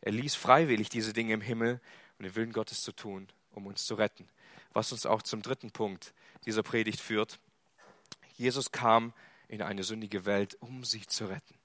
[0.01, 1.79] Er ließ freiwillig diese Dinge im Himmel,
[2.17, 4.27] um den Willen Gottes zu tun, um uns zu retten.
[4.73, 6.13] Was uns auch zum dritten Punkt
[6.45, 7.39] dieser Predigt führt.
[8.35, 9.13] Jesus kam
[9.47, 11.55] in eine sündige Welt, um sie zu retten.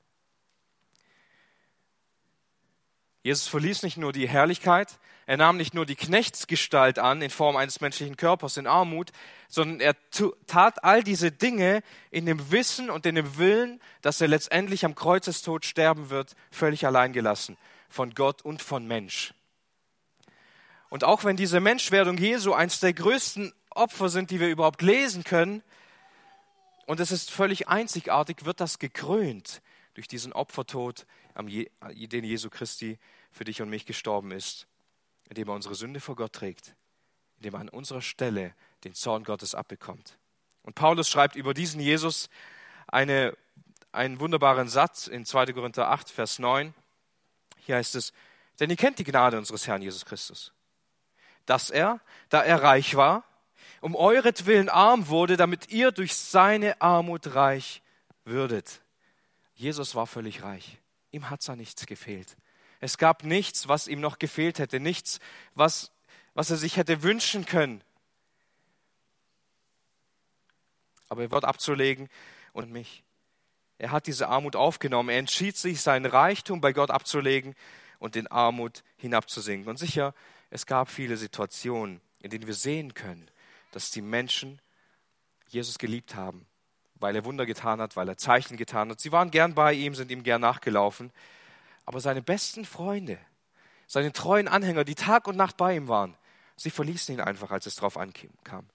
[3.23, 7.57] Jesus verließ nicht nur die Herrlichkeit, er nahm nicht nur die Knechtsgestalt an in Form
[7.57, 9.11] eines menschlichen Körpers in Armut,
[9.49, 9.95] sondern er
[10.47, 14.95] tat all diese Dinge in dem Wissen und in dem Willen, dass er letztendlich am
[14.95, 17.59] Kreuzestod sterben wird, völlig allein gelassen
[17.91, 19.35] von Gott und von Mensch.
[20.89, 25.25] Und auch wenn diese Menschwerdung Jesu eines der größten Opfer sind, die wir überhaupt lesen
[25.25, 25.63] können,
[26.89, 29.61] und es ist völlig einzigartig, wird das gekrönt
[29.93, 31.05] durch diesen Opfertod,
[31.37, 32.99] den Jesu Christi
[33.31, 34.67] für dich und mich gestorben ist,
[35.29, 36.75] indem er unsere Sünde vor Gott trägt,
[37.37, 40.17] indem er an unserer Stelle den Zorn Gottes abbekommt.
[40.63, 42.31] Und Paulus schreibt über diesen Jesus
[42.87, 43.37] eine,
[43.93, 45.53] einen wunderbaren Satz in 2.
[45.53, 46.73] Korinther 8, Vers 9.
[47.59, 48.15] Hier heißt es,
[48.61, 50.55] denn ihr kennt die Gnade unseres Herrn Jesus Christus,
[51.45, 53.28] dass er, da er reich war,
[53.81, 57.83] um euretwillen arm wurde, damit ihr durch seine Armut reich
[58.25, 58.81] würdet.
[59.55, 60.79] Jesus war völlig reich.
[61.11, 62.37] Ihm hat da nichts gefehlt.
[62.81, 65.19] Es gab nichts, was ihm noch gefehlt hätte, nichts,
[65.55, 65.91] was,
[66.35, 67.83] was er sich hätte wünschen können.
[71.09, 72.09] Aber er wird abzulegen
[72.53, 73.03] und mich.
[73.79, 75.09] Er hat diese Armut aufgenommen.
[75.09, 77.55] Er entschied sich, seinen Reichtum bei Gott abzulegen
[77.99, 79.69] und in Armut hinabzusinken.
[79.69, 80.15] Und sicher,
[80.51, 83.31] es gab viele Situationen, in denen wir sehen können,
[83.79, 84.61] dass die Menschen
[85.47, 86.49] Jesus geliebt haben,
[86.97, 88.99] weil er Wunder getan hat, weil er Zeichen getan hat.
[88.99, 91.13] Sie waren gern bei ihm, sind ihm gern nachgelaufen.
[91.87, 93.21] Aber seine besten Freunde,
[93.87, 96.17] seine treuen Anhänger, die Tag und Nacht bei ihm waren,
[96.57, 98.67] sie verließen ihn einfach, als es darauf ankam.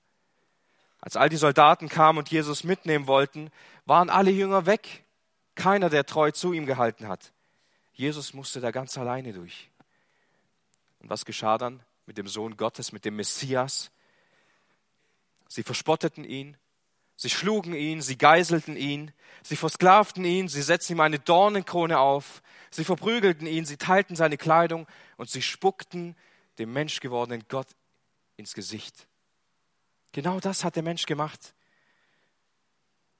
[1.02, 3.52] Als all die Soldaten kamen und Jesus mitnehmen wollten,
[3.86, 5.04] waren alle Jünger weg.
[5.56, 7.34] Keiner, der treu zu ihm gehalten hat.
[7.92, 9.70] Jesus musste da ganz alleine durch.
[11.00, 13.92] Und was geschah dann mit dem Sohn Gottes, mit dem Messias?
[15.54, 16.58] Sie verspotteten ihn,
[17.16, 19.12] sie schlugen ihn, sie geiselten ihn,
[19.44, 24.38] sie versklavten ihn, sie setzten ihm eine Dornenkrone auf, sie verprügelten ihn, sie teilten seine
[24.38, 26.16] Kleidung und sie spuckten
[26.58, 27.68] dem menschgewordenen Gott
[28.36, 29.08] ins Gesicht.
[30.12, 31.54] Genau das hat der Mensch gemacht.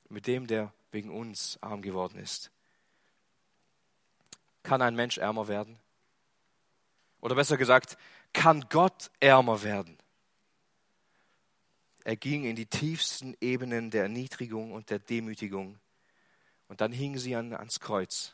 [0.10, 2.50] Mit dem, der wegen uns arm geworden ist.
[4.63, 5.78] Kann ein Mensch ärmer werden?
[7.22, 7.96] Oder besser gesagt,
[8.34, 10.00] kann Gott ärmer werden?
[12.04, 15.80] Er ging in die tiefsten Ebenen der Erniedrigung und der Demütigung.
[16.68, 18.34] Und dann hing sie an, ans Kreuz.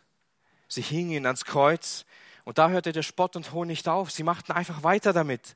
[0.68, 2.06] Sie hingen ihn ans Kreuz.
[2.46, 4.12] Und da hörte der Spott und Hohn nicht auf.
[4.12, 5.56] Sie machten einfach weiter damit.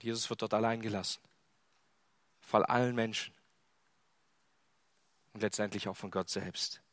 [0.00, 1.20] Jesus wird dort allein gelassen.
[2.40, 3.32] Von allen Menschen.
[5.32, 6.83] Und letztendlich auch von Gott selbst.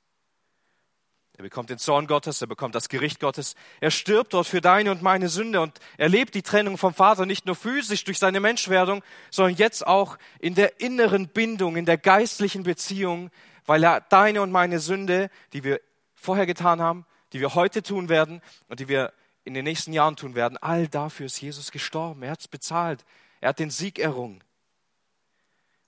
[1.38, 3.56] Er bekommt den Zorn Gottes, er bekommt das Gericht Gottes.
[3.80, 7.46] Er stirbt dort für deine und meine Sünde und erlebt die Trennung vom Vater nicht
[7.46, 12.64] nur physisch durch seine Menschwerdung, sondern jetzt auch in der inneren Bindung, in der geistlichen
[12.64, 13.32] Beziehung,
[13.66, 15.82] weil er deine und meine Sünde, die wir
[16.14, 19.14] vorher getan haben, die wir heute tun werden und die wir
[19.44, 22.22] in den nächsten Jahren tun werden, all dafür ist Jesus gestorben.
[22.24, 23.06] Er hat es bezahlt.
[23.40, 24.44] Er hat den Sieg errungen.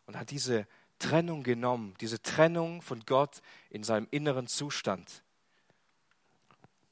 [0.06, 0.66] Und hat diese
[1.00, 5.24] Trennung genommen, diese Trennung von Gott in seinem inneren Zustand.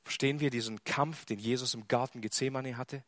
[0.03, 3.03] Verstehen wir diesen Kampf, den Jesus im Garten Gethsemane hatte?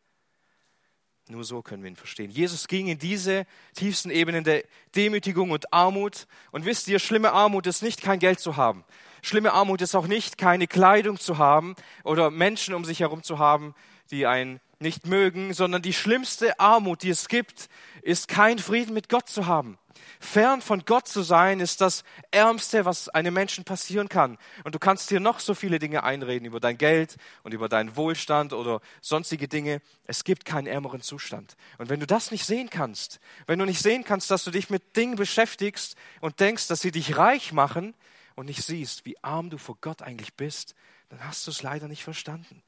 [1.29, 2.29] Nur so können wir ihn verstehen.
[2.29, 6.27] Jesus ging in diese tiefsten Ebenen der Demütigung und Armut.
[6.51, 8.83] Und wisst ihr, schlimme Armut ist nicht kein Geld zu haben.
[9.21, 13.39] Schlimme Armut ist auch nicht keine Kleidung zu haben oder Menschen um sich herum zu
[13.39, 13.73] haben,
[14.11, 17.69] die einen nicht mögen, sondern die schlimmste Armut, die es gibt,
[18.01, 19.77] ist kein Frieden mit Gott zu haben.
[20.19, 24.37] Fern von Gott zu sein, ist das Ärmste, was einem Menschen passieren kann.
[24.63, 27.95] Und du kannst dir noch so viele Dinge einreden über dein Geld und über deinen
[27.95, 29.81] Wohlstand oder sonstige Dinge.
[30.05, 31.55] Es gibt keinen ärmeren Zustand.
[31.77, 34.69] Und wenn du das nicht sehen kannst, wenn du nicht sehen kannst, dass du dich
[34.69, 37.93] mit Dingen beschäftigst und denkst, dass sie dich reich machen
[38.35, 40.75] und nicht siehst, wie arm du vor Gott eigentlich bist,
[41.09, 42.63] dann hast du es leider nicht verstanden.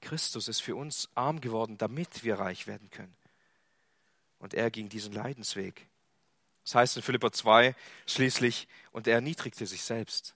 [0.00, 3.16] Christus ist für uns arm geworden, damit wir reich werden können.
[4.44, 5.88] Und er ging diesen Leidensweg.
[6.64, 7.74] Das heißt in Philippa 2
[8.06, 10.34] schließlich, und er erniedrigte sich selbst.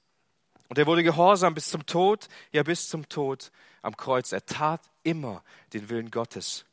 [0.71, 4.33] Und er wurde gehorsam bis zum Tod, ja bis zum Tod am Kreuz.
[4.33, 5.45] Er tat immer
[5.75, 6.65] den Willen Gottes.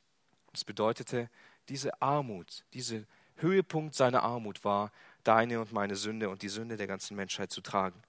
[0.54, 1.30] Das bedeutete,
[1.68, 3.02] diese Armut, dieser
[3.36, 4.94] Höhepunkt seiner Armut war,
[5.26, 8.02] deine und meine Sünde und die Sünde der ganzen Menschheit zu tragen.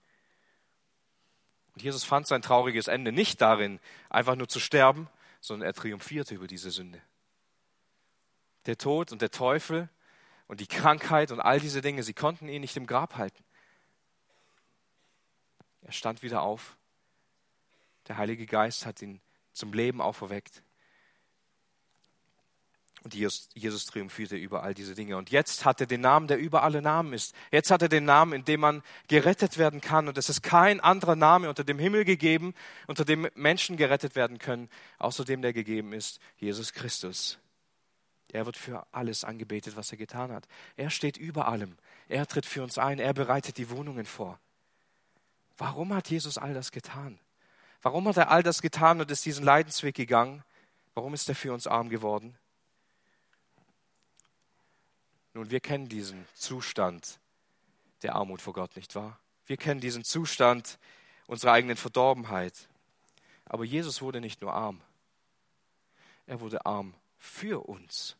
[1.74, 5.08] Und Jesus fand sein trauriges Ende nicht darin, einfach nur zu sterben,
[5.40, 7.02] sondern er triumphierte über diese Sünde
[8.66, 9.88] der Tod und der Teufel
[10.46, 13.44] und die Krankheit und all diese Dinge, sie konnten ihn nicht im Grab halten.
[15.82, 16.76] Er stand wieder auf.
[18.08, 19.20] Der Heilige Geist hat ihn
[19.52, 20.62] zum Leben auferweckt.
[23.02, 25.16] Und Jesus, Jesus triumphierte über all diese Dinge.
[25.16, 27.36] Und jetzt hat er den Namen, der über alle Namen ist.
[27.52, 30.08] Jetzt hat er den Namen, in dem man gerettet werden kann.
[30.08, 32.52] Und es ist kein anderer Name unter dem Himmel gegeben,
[32.88, 37.38] unter dem Menschen gerettet werden können, außer dem, der gegeben ist, Jesus Christus.
[38.32, 40.46] Er wird für alles angebetet, was er getan hat.
[40.76, 41.76] Er steht über allem.
[42.08, 42.98] Er tritt für uns ein.
[42.98, 44.38] Er bereitet die Wohnungen vor.
[45.56, 47.18] Warum hat Jesus all das getan?
[47.82, 50.42] Warum hat er all das getan und ist diesen Leidensweg gegangen?
[50.94, 52.36] Warum ist er für uns arm geworden?
[55.34, 57.18] Nun, wir kennen diesen Zustand
[58.02, 59.18] der Armut vor Gott, nicht wahr?
[59.46, 60.78] Wir kennen diesen Zustand
[61.26, 62.68] unserer eigenen Verdorbenheit.
[63.44, 64.80] Aber Jesus wurde nicht nur arm,
[66.26, 66.94] er wurde arm
[67.26, 68.16] für uns.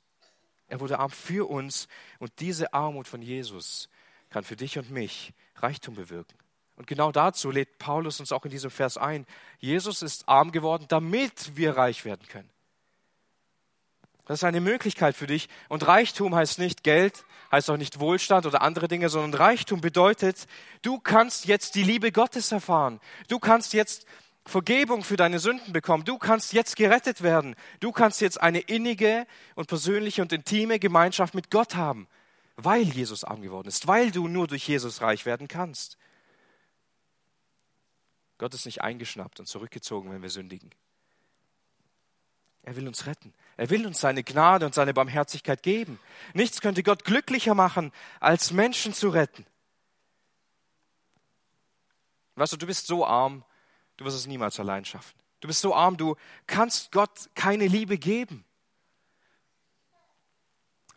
[0.69, 1.89] Er wurde arm für uns
[2.19, 3.89] und diese Armut von Jesus
[4.31, 6.37] kann für dich und mich Reichtum bewirken.
[6.77, 9.27] Und genau dazu lädt Paulus uns auch in diesem Vers ein.
[9.59, 12.51] Jesus ist arm geworden, damit wir reich werden können.
[14.27, 15.49] Das ist eine Möglichkeit für dich.
[15.69, 20.47] Und Reichtum heißt nicht Geld, heißt auch nicht Wohlstand oder andere Dinge, sondern Reichtum bedeutet,
[20.83, 23.01] du kannst jetzt die Liebe Gottes erfahren.
[23.29, 24.05] Du kannst jetzt
[24.47, 26.05] Vergebung für deine Sünden bekommen.
[26.05, 27.57] Du kannst jetzt gerettet werden.
[27.81, 32.07] Du kannst jetzt eine innige und persönliche und intime Gemeinschaft mit Gott haben,
[32.55, 35.99] weil Jesus arm geworden ist, weil du nur durch Jesus reich werden kannst.
[38.39, 40.71] Gott ist nicht eingeschnappt und zurückgezogen, wenn wir sündigen.
[42.63, 43.33] Er will uns retten.
[43.57, 45.99] Er will uns seine Gnade und seine Barmherzigkeit geben.
[46.35, 49.47] Nichts könnte Gott glücklicher machen, als Menschen zu retten.
[52.35, 53.45] Weißt du, du bist so arm,
[53.97, 55.17] Du wirst es niemals allein schaffen.
[55.41, 58.45] Du bist so arm, du kannst Gott keine Liebe geben.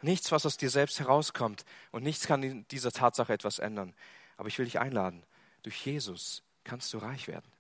[0.02, 3.94] Nichts, was aus dir selbst herauskommt und nichts kann in dieser Tatsache etwas ändern.
[4.38, 5.24] Aber ich will dich einladen.
[5.64, 7.52] Durch Jesus kannst du reich werden.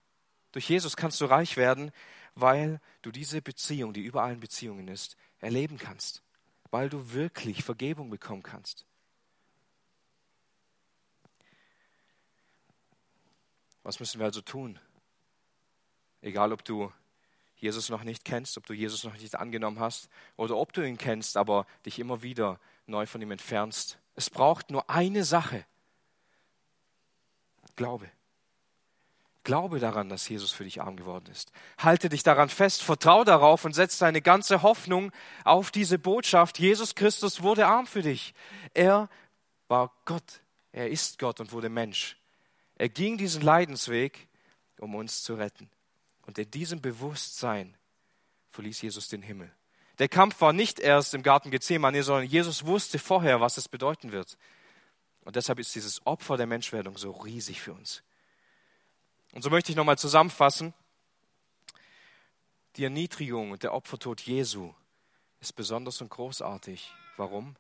[0.54, 1.92] Durch Jesus kannst du reich werden,
[2.36, 6.24] weil du diese Beziehung, die über allen Beziehungen ist, erleben kannst.
[6.72, 8.86] Weil du wirklich Vergebung bekommen kannst.
[13.84, 14.80] Was müssen wir also tun?
[16.22, 16.92] Egal, ob du
[17.56, 20.98] Jesus noch nicht kennst, ob du Jesus noch nicht angenommen hast oder ob du ihn
[20.98, 24.00] kennst, aber dich immer wieder neu von ihm entfernst.
[24.16, 25.66] Es braucht nur eine Sache.
[27.76, 28.10] Glaube.
[29.44, 31.52] Glaube daran, dass Jesus für dich arm geworden ist.
[31.78, 35.12] Halte dich daran fest, vertrau darauf und setz deine ganze Hoffnung
[35.44, 36.60] auf diese Botschaft.
[36.60, 38.34] Jesus Christus wurde arm für dich.
[38.74, 39.10] Er
[39.68, 40.42] war Gott.
[40.72, 42.18] Er ist Gott und wurde Mensch.
[42.76, 44.28] Er ging diesen Leidensweg,
[44.78, 45.70] um uns zu retten.
[46.30, 47.76] Und in diesem Bewusstsein
[48.52, 49.52] verließ Jesus den Himmel.
[49.98, 54.12] Der Kampf war nicht erst im Garten Gethsemane, sondern Jesus wusste vorher, was es bedeuten
[54.12, 54.38] wird.
[55.22, 58.04] Und deshalb ist dieses Opfer der Menschwerdung so riesig für uns.
[59.32, 60.76] Und so möchte ich nochmal zusammenfassen.
[62.76, 64.76] Die Erniedrigung und der Opfertod Jesu
[65.40, 66.94] ist besonders und großartig.
[67.18, 67.56] Warum?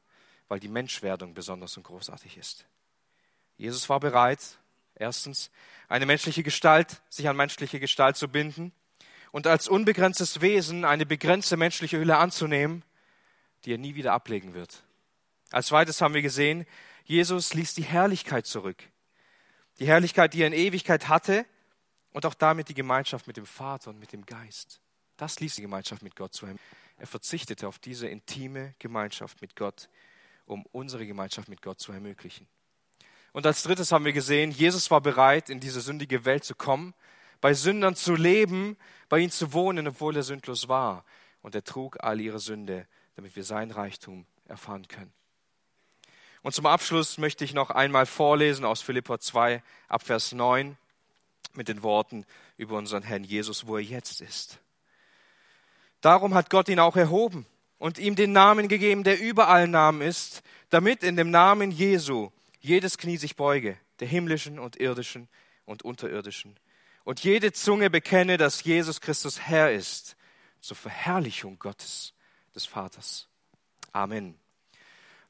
[0.47, 2.67] Weil die Menschwerdung besonders und großartig ist.
[3.58, 4.60] Jesus war bereit,
[4.99, 5.49] Erstens,
[5.88, 8.73] eine menschliche Gestalt, sich an menschliche Gestalt zu binden
[9.31, 12.83] und als unbegrenztes Wesen eine begrenzte menschliche Hülle anzunehmen,
[13.63, 14.83] die er nie wieder ablegen wird.
[15.52, 16.65] Als zweites haben wir gesehen,
[17.06, 18.83] Jesus ließ die Herrlichkeit zurück.
[19.79, 21.45] Die Herrlichkeit, die er in Ewigkeit hatte
[22.12, 24.81] und auch damit die Gemeinschaft mit dem Vater und mit dem Geist.
[25.15, 26.60] Das ließ die Gemeinschaft mit Gott zu ihm.
[26.97, 29.87] Er verzichtete auf diese intime Gemeinschaft mit Gott,
[30.45, 32.47] um unsere Gemeinschaft mit Gott zu ermöglichen.
[33.32, 36.94] Und als drittes haben wir gesehen, Jesus war bereit, in diese sündige Welt zu kommen,
[37.42, 38.77] bei Sündern zu leben,
[39.08, 41.06] bei ihnen zu wohnen, obwohl er sündlos war.
[41.42, 45.13] Und er trug all ihre Sünde, damit wir sein Reichtum erfahren können.
[46.42, 50.77] Und zum Abschluss möchte ich noch einmal vorlesen aus Philippa 2, Abvers 9,
[51.54, 52.25] mit den Worten
[52.58, 54.60] über unseren Herrn Jesus, wo er jetzt ist.
[56.02, 57.46] Darum hat Gott ihn auch erhoben
[57.77, 62.32] und ihm den Namen gegeben, der über allen Namen ist, damit in dem Namen Jesu
[62.60, 65.27] jedes Knie sich beuge, der himmlischen und irdischen
[65.65, 66.60] und unterirdischen,
[67.03, 70.15] und jede Zunge bekenne, dass Jesus Christus Herr ist,
[70.62, 72.13] zur Verherrlichung Gottes,
[72.53, 73.27] des Vaters.
[73.93, 74.37] Amen.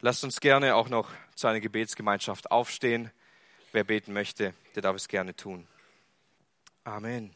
[0.01, 3.11] Lasst uns gerne auch noch zu einer Gebetsgemeinschaft aufstehen.
[3.71, 5.67] Wer beten möchte, der darf es gerne tun.
[6.83, 7.35] Amen.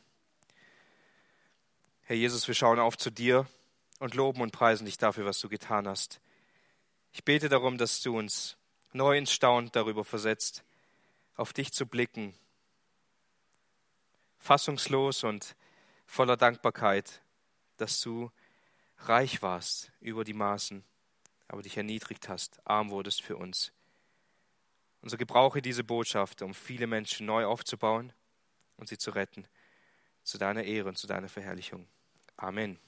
[2.03, 3.45] Herr Jesus, wir schauen auf zu dir
[3.99, 6.19] und loben und preisen dich dafür, was du getan hast.
[7.11, 8.57] Ich bete darum, dass du uns
[8.93, 10.63] neu ins Staunen darüber versetzt,
[11.35, 12.33] auf dich zu blicken,
[14.37, 15.55] fassungslos und
[16.05, 17.21] voller Dankbarkeit,
[17.77, 18.31] dass du
[18.97, 20.83] reich warst über die Maßen,
[21.47, 23.71] aber dich erniedrigt hast, arm wurdest für uns.
[25.01, 28.13] Und so gebrauche diese Botschaft, um viele Menschen neu aufzubauen
[28.77, 29.47] und sie zu retten,
[30.23, 31.87] zu deiner Ehre und zu deiner Verherrlichung.
[32.37, 32.79] Amen.